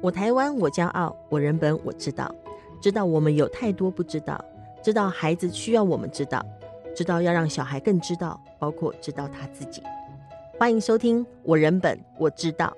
[0.00, 2.32] 我台湾，我骄傲；我人本，我知道。
[2.80, 4.42] 知道我们有太多不知道，
[4.80, 6.40] 知道孩子需要我们知道，
[6.94, 9.82] 知道要让小孩更知道，包括知道他自己。
[10.56, 12.76] 欢迎收听《我人本我知道》。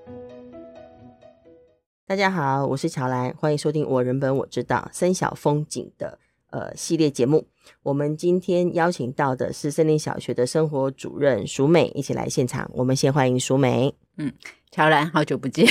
[2.06, 6.18] 大家好，我是乔兰，欢迎收听《我人本我知道》森小风景的
[6.48, 7.46] 呃系列节目。
[7.82, 12.70] 我们今天邀请到的是森林小学的生活主任淑美，一起来现场。
[12.72, 13.94] 我们先欢迎淑美。
[14.16, 14.32] 嗯。
[14.70, 15.66] 乔兰，好久不见，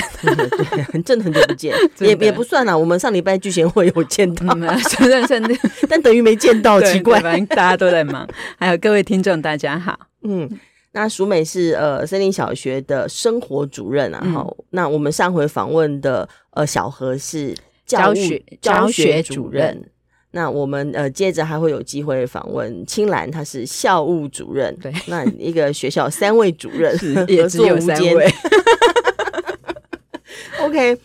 [1.04, 2.76] 真的很久不见， 也也不算啦。
[2.76, 5.54] 我们上礼拜聚贤会有见到，真的真的，
[5.88, 8.28] 但等于没见到，奇怪，反正大家都在忙。
[8.58, 9.98] 还有各位听众，大家好。
[10.22, 10.46] 嗯，
[10.92, 14.22] 那淑美是呃森林小学的生活主任啊。
[14.34, 17.54] 好、嗯，那我们上回访问的呃小何是
[17.86, 19.82] 教学教学主任。
[20.32, 24.74] 那我们呃接着还会有机会访问青兰，他是校务主任。
[24.80, 28.28] 对，那一个学校三位主任 也只有三位。
[30.62, 30.96] OK，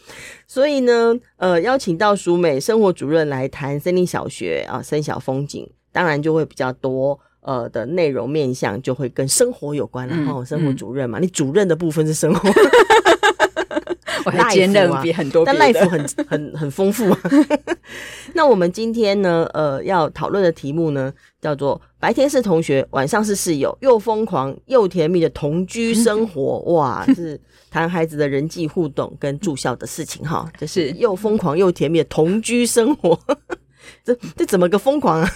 [0.46, 10.32] 所以呢，呃，邀请到淑美生活主任来谈森林小学啊，森小风景，当然就会比较多，呃的内容面向就会跟生活有关了。
[10.32, 12.50] 哦、生活主任嘛，嗯、你主任的部分是生活，
[14.26, 17.16] 我还兼任比很多，但 life 很 很很丰富。
[18.34, 26.60] 那我们今天呢，呃，要讨论的题目呢，叫做白天是同学，晚上是室友，又疯狂又甜蜜的同居生活。
[26.74, 27.40] 哇，是。
[27.72, 33.20] 谈孩子的人际互动跟住校的事情哈，就是又疯狂又甜蜜的同居生活，
[34.02, 35.30] 这这怎么个疯狂啊？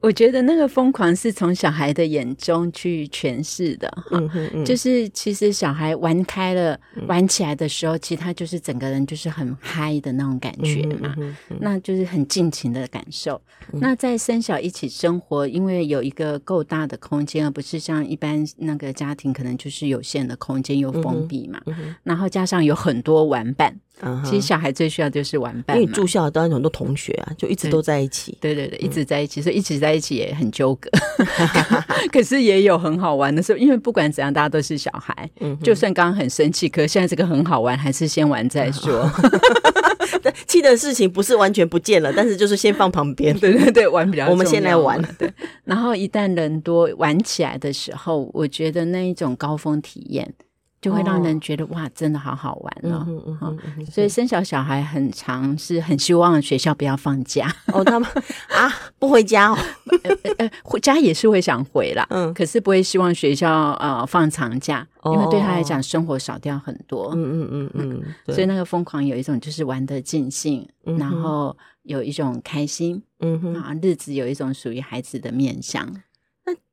[0.00, 11.16] 我觉得那个疯狂是从小孩的眼中去诠释的哈，嗯嗯、就是其实小孩玩开了、嗯、玩起来的时候，其实他就是整个人就是很嗨的那种感觉嘛，
[11.60, 13.40] 那就是很尽情的感受。
[13.72, 21.60] 嗯、那在生小一起生活，因为有一个够大的空间，而不是像一般那个家庭可能就是有限的空间又封闭嘛，
[22.04, 23.76] 然后加上有很多玩伴。
[24.00, 24.22] Uh.
[24.24, 28.36] 其实小孩最需要就是玩伴，因为住校当然很多同学啊，就一直都在一起。
[28.40, 30.88] 对对对，一直在一起，嗯、所以一直在一起也很纠葛。
[32.12, 35.28] 可是也有很好玩的时候，因为不管怎样，大家都是小孩。
[35.40, 39.10] 嗯，就算刚刚很生气，可是现在这个很好玩，还是先玩再说。
[40.46, 43.36] 气的事情不是完全不见了，但是就是先放旁边。
[43.38, 44.28] 对对对，玩比较。
[44.28, 45.00] 我们先来玩。
[45.18, 45.30] 对，
[45.64, 50.32] 然后一旦人多玩起来的时候，我觉得那一种高峰体验。
[50.80, 53.04] 就会让人觉得、哦、哇，真的好好玩哦！
[53.08, 57.52] 嗯嗯嗯嗯、所以生小小孩很长是很希望学校不要放假。
[57.72, 58.08] 哦，他们
[58.54, 59.58] 啊不回家哦，
[60.04, 68.02] 呃呃，回家也是会想回啦，嗯，可是不会希望学校呃放长假，哦、因为对他来讲生活少掉很多，嗯嗯嗯嗯，
[68.34, 73.54] 所以那个疯狂有一种就是玩得尽兴，嗯、然后有一种开心，嗯哼。
[73.54, 75.88] 啊，日子有一种属于孩子的面向。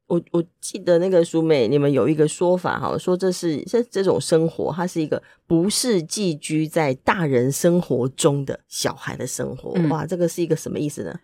[0.08, 9.72] 我我记得那个淑美，你们有一个说法哈，说这是这这种生活，它是一个不是寄居在大人生活中的小孩的生活。
[9.76, 11.20] 嗯、哇，这个是一个什么意思呢？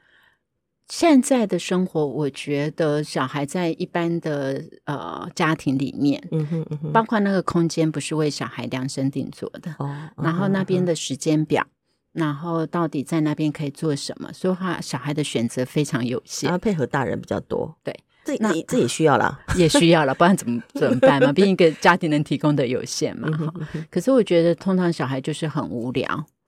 [0.88, 11.66] 现在的生活，我觉得小孩在一般的呃家庭里面，嗯哼嗯哼，包括那个空间不是为小孩量身定做的，哦，然后那边的时间表，
[12.14, 17.96] 嗯、然后到底在那边可以做什么，所以话小孩的选择非常有限，然后配合大人比较多，对。
[18.24, 21.32] 这那 这也需要啦， 也需要了，不然怎么怎么办嘛？
[21.34, 23.30] 毕竟一个家庭能提供的有限嘛。
[23.90, 26.06] 可是我觉得，通常小孩就是很无聊，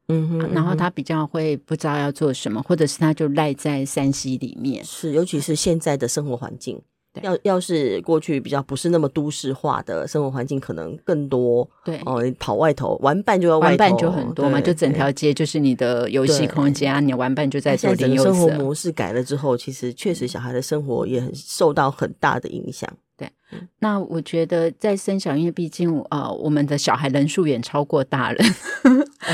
[0.07, 4.83] 嗯哼，然后他比较会不知道要做什么，或者是他就赖在山西里面。
[4.83, 6.81] 是，尤其是现在的生活环境。
[7.21, 18.17] 要要是过去比较不是那么都市化的生活环境，可能更多对哦，跑外头玩伴就要玩伴就很多嘛，就整条街就是你的游戏空间啊，对你玩伴就在这里。
[18.17, 22.89] 生活模式改了之后，其实确实小孩的生活也很受到很大的影响。
[23.15, 23.29] 对，
[23.79, 28.55] 那我觉得在生小，因为毕竟呃，我们的小孩人数远超过大人。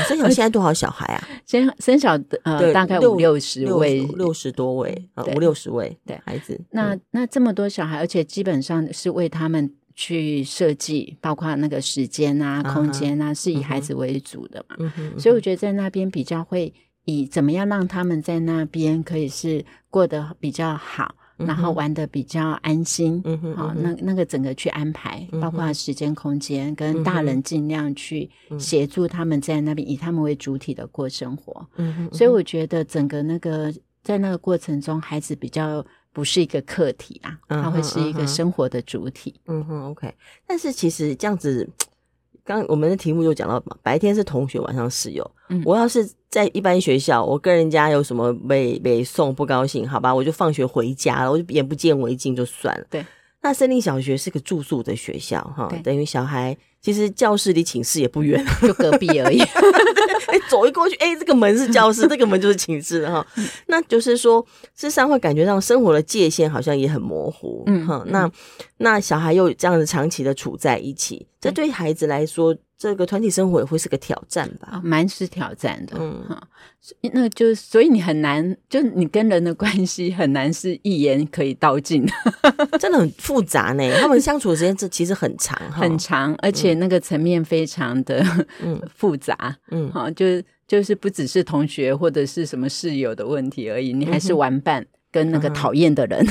[0.06, 1.28] 森小现在多少小孩啊？
[1.46, 6.60] 生生小的呃，大概五六十位，六十多位，五六十位对孩子。
[6.70, 14.76] 那那这么多小孩，而且基本上是为他们去设计，包括那个时间啊、空间啊，是以孩子为主的嘛。
[15.18, 16.72] 所以我觉得在那边比较会
[17.04, 21.14] 以怎么样让他们在那边可以是过得比较好。
[21.46, 23.22] 然后玩的比较安心，
[23.56, 33.72] 好，那那个整个去安排，嗯、包括时间、空间，跟大人尽量去协助他们在那边以他们为主体的过生活，嗯哼，所以我觉得整个那个
[34.02, 40.14] 在那个过程中，孩子比较不是一个客体啊，他会是一个生活的主体，嗯哼，OK。
[40.46, 41.68] 但是其实这样子。
[42.44, 45.30] 刚我们的题目就讲到嘛，白天是同学，晚上室友。
[45.48, 52.84] 嗯，我要是在一般学校，我跟人家有什么被被送不高兴，好吧，我就放学回家了，我就眼不见为净就算了。
[52.90, 53.04] 对，
[53.42, 59.40] 那森林小学是个住宿的学校哈，等于小孩其实教室离寝室也不远，就隔壁而已。
[60.26, 63.26] 哎，走一过去，哎，这个门是教室，这个门就是寝室哈。
[63.66, 64.40] 那就是说，
[64.76, 67.64] 事实上会感觉到生活的界限好像也很模糊。
[67.66, 68.30] 嗯哼，那
[68.80, 72.56] 那小孩又这样子长期的处在一起，这对孩子来说。
[72.80, 74.80] 这个团体生活也会是个挑战吧？
[74.82, 76.42] 蛮是挑战的，嗯哈，
[77.12, 82.06] 那就所以你很难，就你跟人的关系很难是一言可以道尽，
[82.80, 83.84] 真的很复杂呢。
[84.00, 88.24] 他们相处的时间这其实很长，很长，而且那个层面非常的
[88.96, 90.24] 复杂，嗯哈，就
[90.66, 96.26] 就是不只是同学或者是什么室友的问题而已，你还是玩伴跟那个讨厌的人。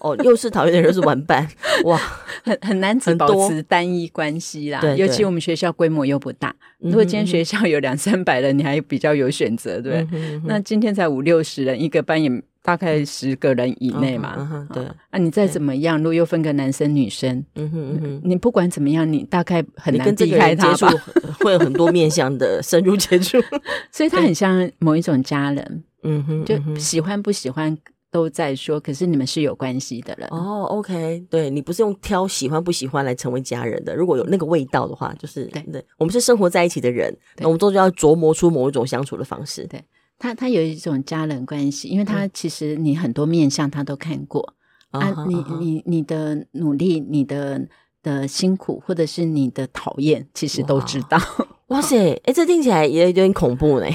[0.00, 1.46] 哦，又是讨厌的人，又是玩伴，
[1.84, 1.96] 哇，
[2.44, 4.80] 很很难只保持单一关系啦。
[4.80, 10.06] 对，尤其我们学校规模又不大，如果今天学校有两三百人，你还比较有选择，对。
[10.44, 12.30] 那今天才五六十人，一个班也
[12.62, 14.66] 大概十个人以内嘛。
[14.72, 20.92] 对，啊，你再怎么样，如果又分个男生女生，嗯哼嗯哼，你不管怎么样，你大概很难避开他吧？
[21.40, 23.38] 会有很多面向的深入接触，
[23.90, 27.76] 所以他很像某一种家人，嗯哼，就喜欢不喜欢。
[28.10, 30.64] 都在说，可是你们是有关系的人哦。
[30.70, 33.94] OK，对，你不是用挑喜欢不喜欢来成为家人的。
[33.94, 39.66] 如果有那个味道的话，就是对对，我们是生活在一起的人，那我们终究要琢磨出某一种相处的方式。
[39.66, 39.82] 对，
[40.18, 44.54] 他，他有一种家人关系，因为他其实你很多面相他都看过
[44.90, 47.68] 啊，你你你的努力，你的
[48.02, 51.18] 的辛苦，或者是你的讨厌，其实都知道。
[51.66, 53.86] 哇塞，哎，这听起来也有点恐怖呢，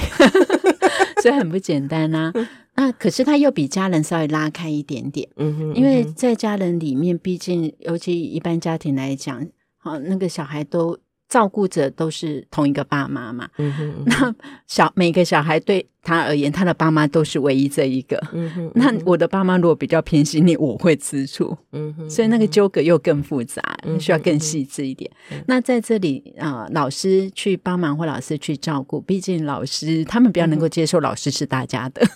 [1.20, 2.32] 所以很不简单呐。
[2.76, 9.46] 那可是他又比家人稍微拉开一点点，嗯哼，因为在家人里面，毕竟尤其一般家庭来讲，
[9.78, 10.98] 好那个小孩都。
[11.34, 14.34] 照顾者都是同一个爸妈嘛，嗯哼，嗯哼，那
[14.68, 25.10] 小每个小孩对他而言，他的爸妈都是唯一这一个，嗯哼，嗯哼，那我的爸妈如果比较偏心你，我会吃醋，嗯哼，所以那个纠葛又更复杂，嗯，需要更细致一点。
[25.48, 32.06] 那在这里啊，呃，老师去帮忙或老师去照顾，毕竟老师他们比较能够接受老师是大家的，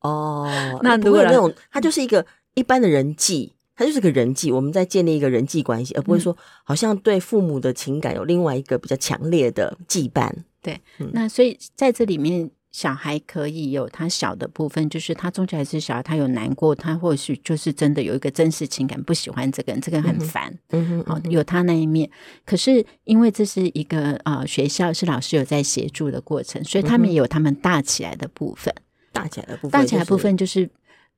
[0.00, 0.50] 哦，
[0.82, 3.52] 那如果那种他就是一个一般的人际。
[3.78, 10.28] 他就是个人际，我们在建立一个人际关系，而不会说好像对父母的情感有另外一个比较强烈的羁绊。
[10.60, 20.52] 对，嗯、那所以在这里面，小孩可以有他小的部分，就是他终究还是小孩，他有难过，他或许就是真的有一个真实情感，不喜欢这个人，这个人很烦。
[20.70, 22.10] 嗯哼，哦，有他那一面。
[22.44, 28.74] 可是因为这是一个呃学校，是老师有在协助的过程，所以他们也有他们大起来的部分。
[29.12, 30.68] 大起来的部分，大起来的部分就是。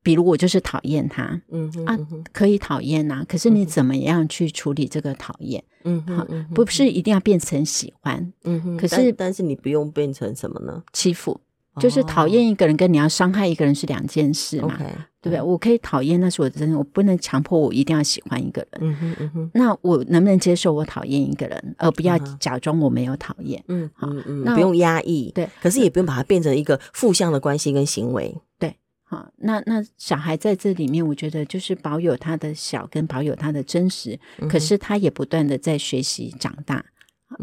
[0.03, 1.99] 比如我就是讨厌他，嗯哼啊，
[2.33, 5.63] 可以讨厌呐，可是你怎么样去处理这个讨厌？
[5.85, 10.83] 嗯哼，好，不是一定要变成喜欢，嗯哼，可是但是你不用变成什么呢？
[10.93, 11.41] 欺负，
[11.79, 14.77] 就是讨厌一个人跟你要伤害一个人是两件事嘛，
[15.23, 15.41] 对不对？
[15.41, 23.63] 我可以讨厌，那是我的真，我不能强迫我一定要喜欢一个人，嗯哼嗯哼，那我能不能接受我讨厌一个人，而不要假装我没有讨厌？
[23.69, 24.07] 嗯好，
[24.45, 28.75] 那不用压抑，对，可是也不用把它变成一个负向的关系跟行为，对。
[29.11, 36.85] 好，那那小孩在这里面，我觉得就是保有他的小，跟保有他的真实，嗯、可是他也不断的在学习长大。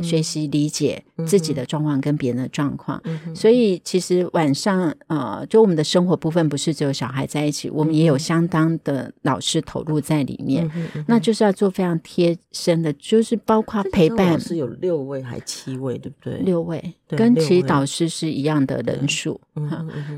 [0.03, 10.69] 学习理解自己的状况跟别人的状况，嗯、所以其实晚上呃，就我们的生活部分不是只有小孩在一起，我们也有相当的老师投入在里面，
[11.07, 14.39] 那就是要做非常贴身的，就是包括陪伴。
[14.39, 16.37] 是有六位还七位，对不对？
[16.39, 19.39] 六位，跟其导师是一样的人数，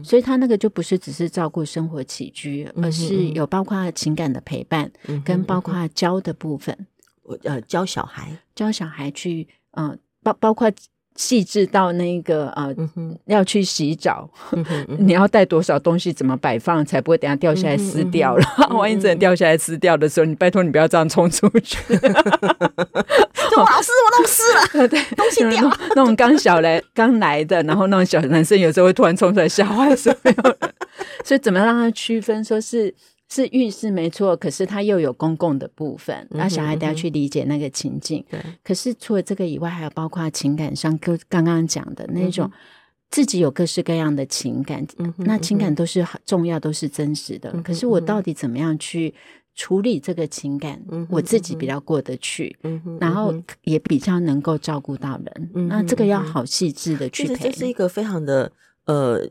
[0.03, 6.87] 所以他那个就不是只是照顾生活起居，而是有包括情感的陪伴，嗯、跟包括教的部分，
[7.43, 9.47] 呃，教小孩，教小孩去。
[9.79, 10.69] 嗯，包包括
[11.15, 18.45] 细致到那个呃，嗯、要去洗澡，嗯嗯、你要带多少东西，怎么摆放，才不会等下掉下来撕掉了？
[18.57, 21.77] 嗯嗯、万一真的掉下来撕掉的时候，你拜托你不要这样冲出去。
[23.49, 24.43] 说老师，我弄湿
[24.77, 25.69] 了， 对，东西掉。
[25.95, 30.57] 那种刚小来刚来的，然后那种小男生有时候会突然冲出来吓坏所有人。
[31.23, 32.93] 所以怎么让他区分说是？
[33.31, 38.25] 是浴室没错，可是它又有公共的部分，那小孩都要去理解那个情境。
[38.27, 42.51] 对、嗯，可是除了这个以外，还有包括情感上，跟刚刚讲的那种
[43.11, 47.51] 自己有各式各样的情感，嗯、那情感都是很重要，都是真实的。
[47.53, 49.13] 嗯、可是我到底怎么样去
[49.53, 50.81] 处理这个情感？
[50.89, 53.31] 嗯、我自己比较过得去，嗯、然后
[53.63, 55.51] 也比较能够照顾到人。
[55.53, 57.35] 嗯、那这个要好细致的去陪。
[57.35, 58.51] 这是一个非常的
[58.85, 59.21] 呃，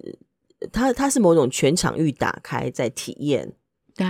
[0.71, 3.53] 它它是某种全场域打开在体验。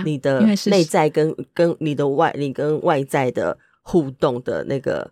[0.05, 5.11] 你的内在跟跟你的外，你跟外在的互动的那个，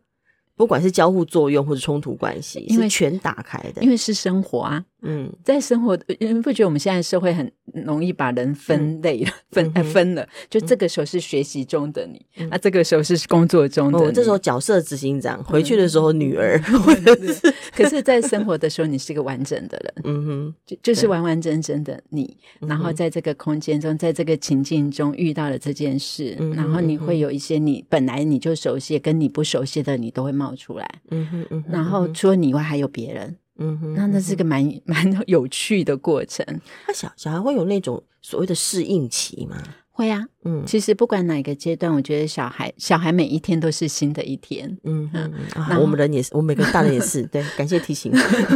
[0.55, 7.49] 不管是交互作用或者冲突关系，因为全打开的，因为是生活啊，嗯，在生活，你不觉得我们现在社会很
[7.85, 10.27] 容易把人分类了， 分分了？
[10.49, 14.11] 就这个时候是学习中的你，那这个时候是工作中的你。
[14.11, 16.59] 这时候角色执行长，回去的时候女儿。
[17.75, 19.93] 可是，在生活的时候，你是个完整的人。
[20.05, 22.35] 嗯哼，就就是完完整整的你。
[22.59, 30.89] 然后，在这个空间中，在这个情境中遇到了这件事，然后你会有一些你本来你就熟悉，跟你不熟悉的你都会冒出来。
[31.11, 31.63] 嗯哼嗯。
[31.69, 33.35] 然后，除了你以外，还有别人。
[33.57, 36.45] 嗯哼，那那是个蛮 蛮有趣的过程。
[36.87, 39.57] 那小小孩会有那种所谓的适应期吗？
[39.91, 44.77] 会啊，嗯，其实不管哪个阶段，我觉得小孩小孩每一天都是新的一天。
[44.83, 45.33] 嗯嗯，
[45.81, 47.23] 我们人也是，我们每个大人也是。
[47.33, 48.11] 对，感谢提醒。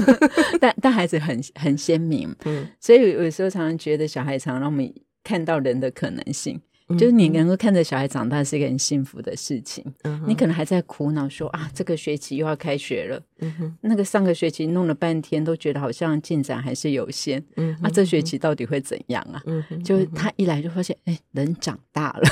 [0.62, 4.94] 但但孩子很很鲜明，嗯，所以有时候常常觉得小孩常让我们
[5.24, 6.62] 看到人的可能性。
[6.98, 9.84] 就是你能够看着小孩长大是一个很幸福的事情。
[10.04, 13.22] 嗯、你可能还在苦恼说啊，这个学期又要开学了。
[13.40, 17.44] 嗯、哼那个上个学期弄了半天都觉得好像进展还是有限。
[17.56, 19.42] 嗯哼，啊，这学期到底会怎样啊？
[19.46, 22.30] 嗯哼，就他一来就发现，哎，人长大了。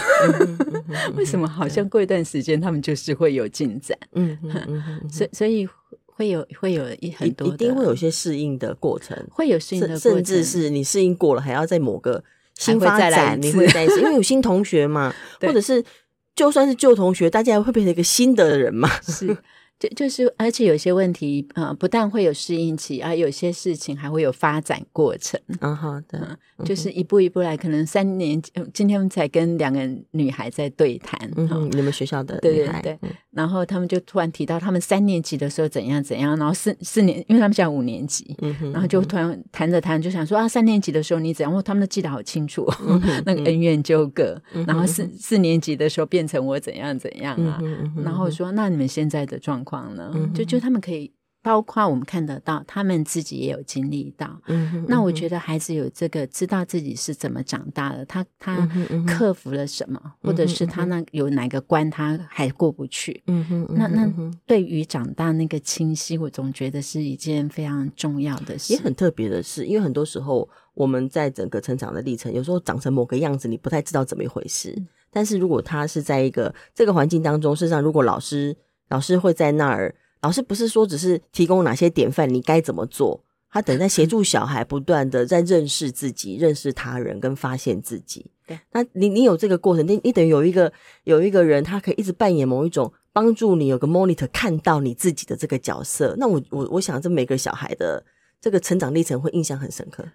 [1.16, 3.98] 为什么好像过一段时间他们就是会有进展？
[4.14, 5.68] 嗯哼， 所以所以
[6.06, 12.24] 会有会有一很多一定会有些适应的过程，会有适应的过程，甚至是你适应过了，还要在某个。
[12.60, 15.84] 新发展，你会再一次， 因为有新同学嘛，或者是
[16.36, 18.90] 就算是旧同学，大家会变成一个新的人嘛。
[19.02, 19.36] 是。
[19.80, 25.40] 就就是，而且有些问题，呃，不但会有适应期，而有些事情还会有发展过程。
[25.62, 27.56] 嗯，好的，就是一步一步来。
[27.56, 28.42] 可能三年，
[28.74, 29.80] 今天才跟两个
[30.12, 31.18] 女孩在对谈。
[31.38, 32.38] 嗯，你们学校的。
[32.40, 33.00] 对对对。
[33.32, 38.36] 然后他们就突然提到，他们三年级的时候怎样怎样，然后四四年，因为他们现在五年级，
[38.74, 41.56] 然后就突然谈着谈，就想说啊，三年级的时候你怎样？
[41.56, 42.68] 哦，他们都记得好清楚，
[43.26, 44.38] 那个恩怨纠葛。
[44.68, 47.62] 然后四四年级的时候变成我怎样怎样啊？
[48.04, 49.69] 然后说，那你们现在的状况？
[49.70, 50.12] 况呢？
[50.34, 51.12] 就就他们可以，
[51.44, 54.42] 包括我们看得到，他们自己也有经历到。
[54.48, 58.68] 嗯哼，那我觉得孩子有这个知道自己是怎么长大的，他他
[59.08, 63.22] 克服了什么，或者是他那有哪个关他还过不去。
[63.28, 64.12] 嗯哼，那那
[64.46, 68.74] 对于长大那个清晰，我总觉得是一件非常重要的事。
[68.74, 74.76] 也很特别的事，因为很多时候我们在整个成长的历程，有时候长成某个样子，你不太知道怎么一回事。
[75.12, 78.56] 但是如果他是在一个这个环境当中，事实上，如果老师
[78.90, 83.24] 老师会在那儿，老师不是说只是提供哪些典范，你该怎么做？
[83.52, 88.30] 他等在协助小孩不断的在认识自己、认识他人跟发现自己。
[88.46, 90.72] 对，那你你有这个过程，你你等于有一个
[91.04, 96.16] 有一个人，他可以一直扮演某一种帮助你有个 monitor 看到你自己的这个角色。
[96.20, 98.04] 那我我我想，这每个小孩的
[98.40, 100.06] 这个成长历程会印象很深刻。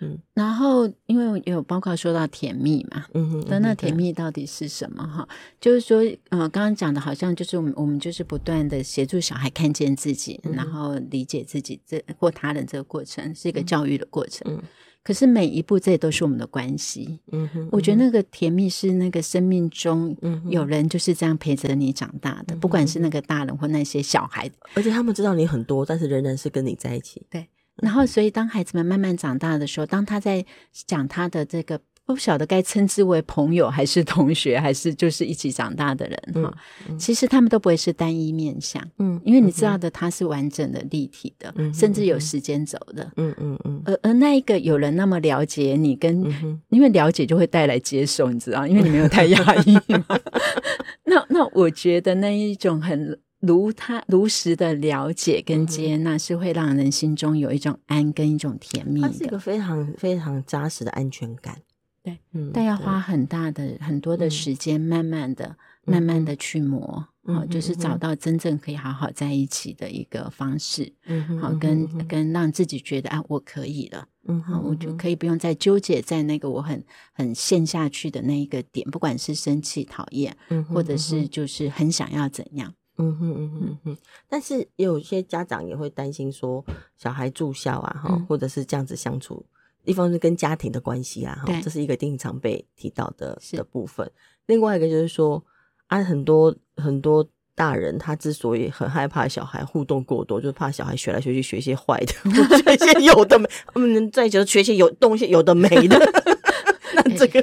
[0.00, 5.28] 嗯，然后因为有包括说到甜蜜嘛，嗯哼，那那甜蜜到底是什么哈？
[5.60, 5.98] 就是说，
[6.30, 14.50] 呃，刚刚讲的好像就是我们我们就是不断的协助小孩看见自己，然后理解自己这或他人这个过程是一个教育的过程。
[14.50, 14.62] 嗯，
[15.02, 17.20] 可是每一步这都是我们的关系。
[17.32, 20.16] 嗯哼，我觉得那个甜蜜是那个生命中
[20.48, 27.22] 有人就是这样陪着你长大的，不管是那个大人或那些小孩，而且他们知道你很多，但是仍然是跟你在一起。
[27.28, 27.46] 对。
[27.82, 30.44] 然后，所以当孩子们慢慢长大的时候，当他在
[30.86, 36.52] 讲他的这个不晓得该称之为朋友，还是同学，还是就是一起长大的人哈，
[36.88, 43.82] 嗯嗯、其实他们都不会是单一面相，嗯，因为你知道的，他是完整的、立体的，嗯、甚至有时间轴的，嗯嗯嗯。
[43.84, 50.04] 而而那一个有人那么了解你，跟、嗯、因为了解就会带来接受，你知道，因为你没有太压抑嘛。
[51.06, 53.18] 那那我觉得那一种很。
[53.40, 59.08] 如他如实的了解跟接纳，是会让人心中有一种安跟一种甜蜜的。
[59.08, 61.58] 它是一个非常非常扎实的安全感。
[62.02, 70.94] 对，嗯，但要花很大的很多的时间，慢慢的、慢慢的去磨，好，就是找到真正可以好好在一起的一个方式。
[71.04, 74.06] 嗯，好，跟跟让自己觉得啊，我可以了。
[74.26, 76.82] 嗯，好，我就可以不用再纠结在那个我很
[77.12, 80.34] 很陷下去的那一个点，不管是生气、讨厌，
[80.72, 82.72] 或者是就是很想要怎样。
[83.00, 86.64] 嗯哼嗯哼嗯哼，但是也有些家长也会担心说，
[86.96, 89.44] 小孩住校啊，哈、嗯，或者是这样子相处，
[89.84, 94.10] 一方面是跟家庭的关系啊，哈，这是一个经常被提到的是的部分。
[94.46, 95.42] 另外一个就是说，
[95.86, 102.12] 啊，很多很多大人他之所以很害怕小孩互动过多，就是怕小孩学来学去学一些坏的，
[102.62, 105.98] 学一些有的没，他们在学一些有东西有的没的。
[106.92, 107.40] 那这个，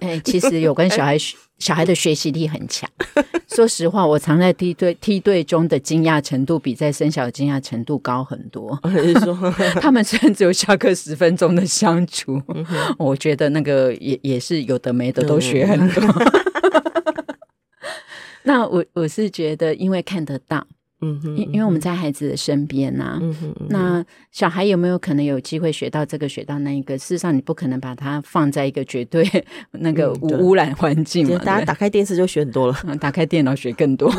[0.00, 1.18] 哎、欸，其实有关小孩。
[1.56, 2.90] 小孩的学习力很强，
[3.54, 8.78] 说实话，我藏在梯队梯队中的惊讶程度比在生小惊讶程度高很多。
[9.80, 12.42] 他们虽然只有下课十分钟的相处，
[12.98, 16.02] 我觉得那个也也是有的没的都学很多。
[18.42, 20.66] 那我我是觉得，因为看得到，
[21.00, 26.96] 嗯哼，因因为我们在孩子的身边呐、啊，嗯哼，那小孩有没有可能有机会学到这个学到那一个？
[26.98, 29.24] 事实上，你不可能把它放在一个绝对
[29.72, 31.36] 那个无污染环境嘛。
[31.38, 34.10] 大家打开电视就学很多了， 打开电脑学更多。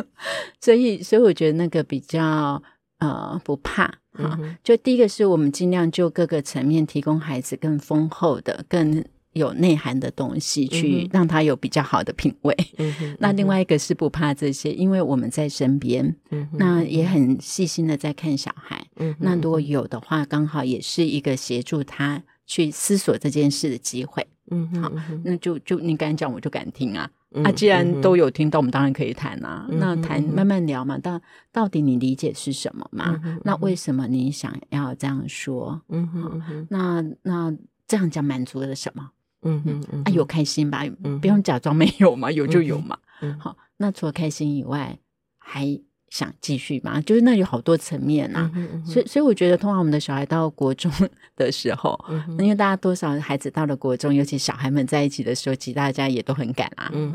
[0.60, 2.62] 所以，所以我觉得那个比较
[2.98, 4.38] 呃不怕啊。
[4.62, 9.04] 就第一个是我们尽量就各个层面提供孩子更丰厚的、更。
[9.38, 12.54] 有内涵的东西，去让他有比较好的品味。
[12.76, 18.86] 嗯、 那另外一个是不怕这些，因为我们在身边，嗯、那也很细心的在看小孩。
[18.96, 24.26] 嗯、那如果有的话，刚好也是一个协助他去思索这件事的机会。
[24.50, 24.92] 嗯，好，
[25.24, 27.10] 那就就你敢讲，我就敢听啊。
[27.44, 29.66] 啊，既然都有听到，我们当然可以谈啊。
[29.68, 31.20] 嗯、那谈慢慢聊嘛，到
[31.52, 33.20] 到底你理解是什么嘛？
[33.22, 35.82] 嗯、那为什么你想要这样说？
[35.90, 37.54] 嗯哼，那那
[37.86, 39.10] 这样讲满足了什么？
[39.42, 40.84] 嗯嗯嗯，啊，有开心吧？
[41.20, 42.98] 不用假装没有嘛，有就有嘛。
[43.22, 44.98] 嗯，好，那除了开心以外，
[45.38, 47.00] 还想继续吗？
[47.02, 48.50] 就是那有好多层面啊。
[48.86, 50.90] 所以，所以我觉得，通常我们的小孩到国中
[51.36, 51.98] 的时候，
[52.38, 56.90] 因为大家多少孩子到了国中，尤其小孩们在一起的时候，其实大家也都很赶啊。
[56.92, 57.12] 嗯，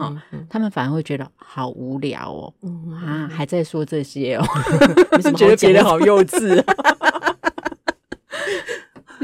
[0.50, 2.54] 他们反而会觉得好无聊哦。
[3.06, 4.46] 啊，还在说这些哦，
[5.36, 6.64] 觉得别人好幼稚。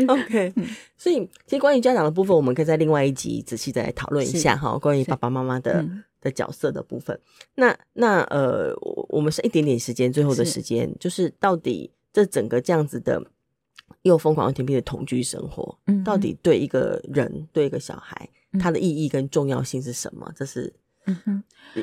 [0.07, 0.53] OK，
[0.97, 4.77] 所以其实关于家长的部分，我们可以在另外一集仔细再来讨论一下哈。
[4.77, 5.85] 关于爸爸妈妈的
[6.21, 7.19] 的角色的部分，
[7.55, 8.73] 那那呃，
[9.09, 13.21] 我们是一点点时间，最后的时间，就是到底这整个这样子的
[14.03, 18.29] 又疯狂又甜蜜的同居生活，到底对一个人对一个小孩，
[18.59, 20.31] 它的意义跟重要性是什么？
[20.35, 20.73] 这是，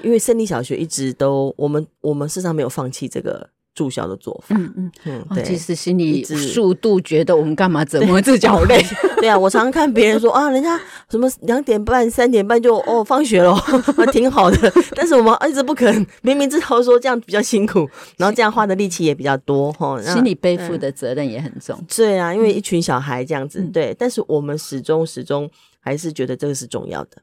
[0.03, 3.51] 因为胜利小学一直都我们我们事实上没有放弃这个。
[3.77, 8.83] 住校的做法，嗯嗯嗯，对，其实心里数度觉得我们干嘛折磨自己好累。
[9.21, 10.81] 对 啊，我常常看别人说啊，人家
[11.11, 13.55] 什么两点半、三点半就哦放学了，
[14.11, 14.73] 挺好的。
[14.97, 21.79] 但是我们一直不肯，明明知道说这样比较辛苦，然后这样花的力气也比较多哈，心里背负的责任也很重。
[21.95, 27.19] 对啊，因为一群小孩这样子，对，但是我们始终始终还是觉得这个是重要的。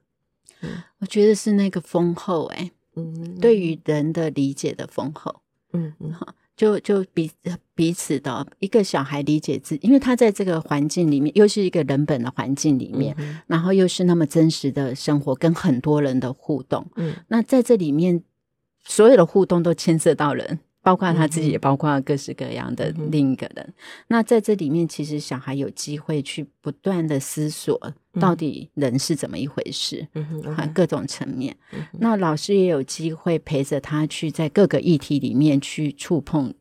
[0.62, 0.70] 嗯，
[1.00, 5.42] 我觉得是那个丰厚哎，嗯，对于人的理解的丰厚，
[5.74, 6.28] 嗯嗯好。
[6.56, 7.32] 就就彼
[7.76, 16.86] 彼此的一个小孩理解自己，因为他在这个环境里面，又是一个人本的环境里面，嗯、然后又是那么真实的生活，跟很多人的互动。
[16.96, 18.24] 嗯，那在这里面，
[18.84, 20.60] 所有的互动都牵涉到人。
[20.84, 23.66] 包括他自己，也包括各式各样的另一个人。
[23.66, 23.74] 嗯、
[24.08, 27.80] 那在这里面，其实小孩有机会去不断的思索，
[28.20, 31.56] 到底人是怎么一回事，嗯哼，各种层面。
[31.72, 36.54] 嗯、那老师也有机会陪着他去在各个议题里面去触碰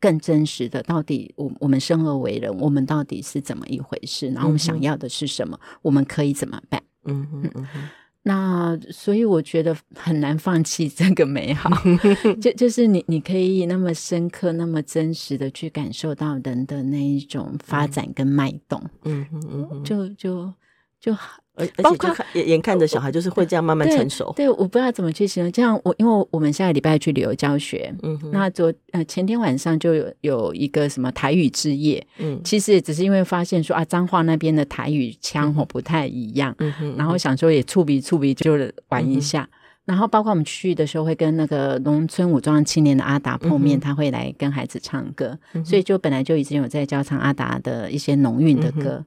[0.00, 4.28] 更真实的，到底我我们生而为人，我们到底是怎么一回事？
[4.30, 5.60] 然后我们想要的是什么？
[5.62, 6.82] 嗯、我们可以怎么办？
[7.04, 7.88] 嗯哼
[8.24, 11.68] 那所以我觉得很难放弃这个美好，
[12.40, 20.52] 就就是你你可以那么深刻、那么真实的去感受到人的那一种发展跟脉动，嗯嗯嗯，就就
[21.00, 21.41] 就好。
[21.54, 24.32] 而包括眼眼看着小孩就是会这样慢慢成熟。
[24.34, 25.52] 对，对，我不知道怎么去形容。
[25.52, 38.56] 这样我因为我们下个礼拜去旅游教学，嗯哼，那昨呃前天晚上就有有一个什么台语之夜，嗯，其实也只是因为发现说啊彰化那边的台语腔吼不太一样，嗯哼，然后想说也触鼻触鼻就
[38.88, 39.42] 玩一下。
[39.42, 49.06] 嗯、然后包括我们去的时候会跟那个农村武装青年的阿达碰面，嗯、他会来跟孩子唱歌，嗯、所以就本来就已经有在教唱阿达的一些农运的歌，嗯、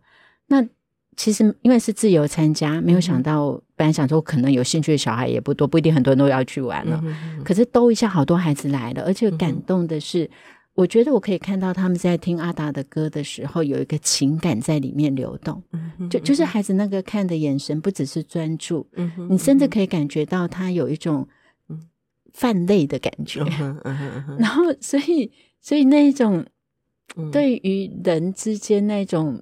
[0.50, 0.68] 那。
[1.18, 7.02] 其实因为是自由参加，没有想到，本来想说可能有兴趣的小孩也不多，不一定很多人都要去玩了。
[7.44, 10.30] 可是兜一下，好多孩子来了，而且感动的是，嗯、
[10.74, 15.64] 我觉得我可以看到他们在听阿达的歌的时候，有一个情感在里面流动。
[15.72, 18.86] 嗯、就就是孩子那个看的眼神，不只是专注，
[19.30, 21.28] 你甚至可以感觉到他有一种
[22.34, 23.42] 泛泪的感觉。
[24.38, 26.46] 然后，所以，所以那一种
[27.32, 29.42] 对于人之间那种。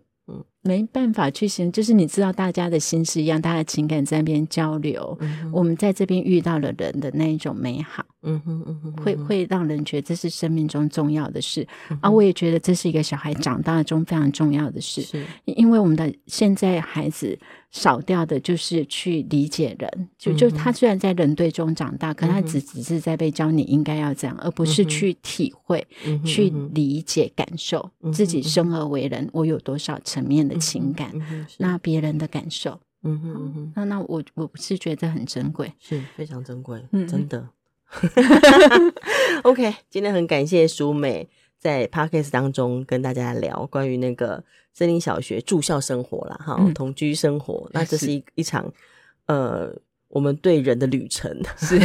[0.63, 5.17] 没办法去形容，就是你知道大家的心是一样，大家的情感在那边交流。
[5.19, 11.67] 嗯、我们在这边遇到了人的那一种美好，嗯哼嗯哼，会会让人觉得这是生命中重要的事。
[11.89, 17.37] 嗯、啊，我也觉得这是一个小孩长大中非常重要的事，是因为我们的现在孩子。
[17.73, 25.83] 少掉的就是去理解人，就就他虽然在人堆中长大，可他只只是在被教你应该要这样，而不是去体会、
[26.23, 31.11] 去理解、感受自己生而为人，我有多少层面的情感，
[31.57, 37.49] 那别人的感受，嗯哼，那那我我是觉得很珍贵，是非常珍贵，真的。
[39.43, 44.43] OK，今天很感谢淑美在 Podcast 当中跟大家聊关于那个。
[44.75, 48.73] 森林小学住校生活啦，哈，同居生活，嗯、那这是一一场，
[49.27, 49.71] 呃，
[50.13, 51.79] 我们对人的旅程， 是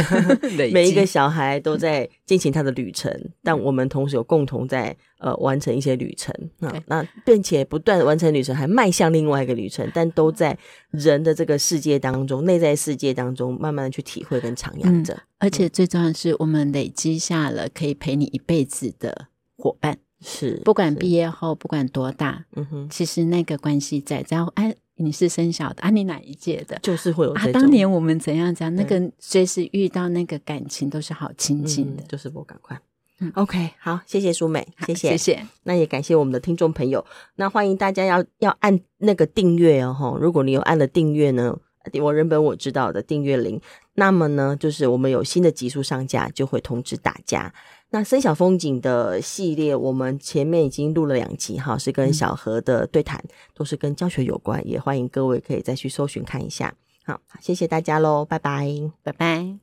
[0.71, 3.11] 每一个小孩都在进行他的旅程，
[3.41, 10.55] 但我们同时有共同在呃完成一些旅程啊，那并且不断完成旅程，还迈向另外一个旅程，但都在
[10.91, 15.19] 人的这个世界当中，内在世界当中，慢慢的去体会跟徜徉着。
[15.39, 24.75] 而且最重要的是，我们累积下了可以陪你一辈子的伙伴，是不管毕业后不管多大，嗯哼，其实那个关系在，然后哎。
[24.99, 25.89] 你是生小的啊？
[25.89, 26.77] 你哪一届的？
[26.83, 27.47] 就是会有啊。
[27.53, 28.73] 当年我们怎样讲？
[28.75, 32.79] 那个随时遇到那个感情都是好亲近的，嗯、就是我赶快。
[33.21, 35.47] 嗯，OK，好，谢谢淑美，谢谢，谢谢。
[35.63, 37.03] 那也感谢我们的听众朋友。
[37.35, 41.57] 那欢迎大家要要按那个订阅哦，如果你有按了订阅呢，
[42.01, 43.59] 我原本我知道的订阅铃，
[43.95, 47.53] 那么呢，就是我们有新的集数上架，就会通知大家。
[47.91, 56.73] 那森小风景的系列，我们前面已经录了两集哈，是跟小何的对谈，嗯、都是跟教学有关，也欢迎各位可以再去搜寻看一下。
[57.03, 58.67] 好，谢谢大家喽，拜拜，
[59.01, 59.57] 拜拜。